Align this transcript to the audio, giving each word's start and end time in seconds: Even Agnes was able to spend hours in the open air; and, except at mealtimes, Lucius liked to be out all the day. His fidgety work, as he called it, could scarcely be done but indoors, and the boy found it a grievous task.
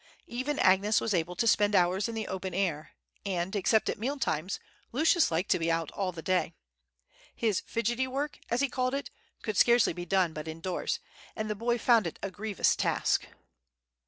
Even 0.25 0.57
Agnes 0.57 0.99
was 0.99 1.13
able 1.13 1.35
to 1.35 1.45
spend 1.45 1.75
hours 1.75 2.09
in 2.09 2.15
the 2.15 2.27
open 2.27 2.55
air; 2.55 2.93
and, 3.23 3.55
except 3.55 3.87
at 3.87 3.99
mealtimes, 3.99 4.59
Lucius 4.91 5.29
liked 5.29 5.51
to 5.51 5.59
be 5.59 5.69
out 5.69 5.91
all 5.91 6.11
the 6.11 6.23
day. 6.23 6.55
His 7.35 7.61
fidgety 7.67 8.07
work, 8.07 8.39
as 8.49 8.61
he 8.61 8.67
called 8.67 8.95
it, 8.95 9.11
could 9.43 9.57
scarcely 9.57 9.93
be 9.93 10.07
done 10.07 10.33
but 10.33 10.47
indoors, 10.47 10.97
and 11.35 11.51
the 11.51 11.55
boy 11.55 11.77
found 11.77 12.07
it 12.07 12.17
a 12.23 12.31
grievous 12.31 12.75
task. 12.75 13.27